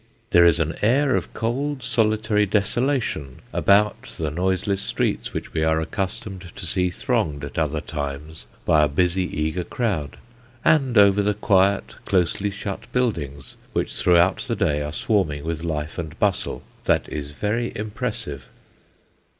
There 0.31 0.47
is 0.47 0.59
an 0.59 0.73
air 0.81 1.15
of 1.15 1.31
cold, 1.35 1.83
solitary 1.83 2.47
desolation 2.47 3.41
about 3.53 4.15
the 4.17 4.31
noiseless 4.31 4.81
streets 4.81 5.31
which 5.31 5.53
we 5.53 5.63
are 5.63 5.79
accustomed 5.79 6.51
to 6.55 6.65
see 6.65 6.89
thronged 6.89 7.43
at 7.45 7.59
other 7.59 7.81
times 7.81 8.47
by 8.65 8.81
a 8.81 8.87
busy, 8.87 9.25
eager 9.25 9.63
crowd, 9.63 10.17
and 10.65 10.97
over 10.97 11.21
the 11.21 11.35
quiet, 11.35 11.93
closely 12.05 12.49
shut 12.49 12.91
buildings, 12.91 13.57
which 13.73 13.93
through 13.95 14.17
out 14.17 14.37
the 14.47 14.55
day 14.55 14.81
are 14.81 14.91
swarming 14.91 15.43
with 15.43 15.63
life 15.63 15.99
and 15.99 16.17
bustle, 16.17 16.63
that 16.85 17.07
is 17.07 17.29
very 17.29 17.71
impressive. 17.75 18.47